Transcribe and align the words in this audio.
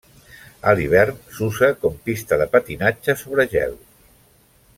A 0.69 0.73
l'hivern 0.79 1.19
s'usa 1.35 1.69
com 1.83 2.01
pista 2.09 2.41
de 2.43 2.49
patinatge 2.57 3.19
sobre 3.23 3.47
gel. 3.53 3.79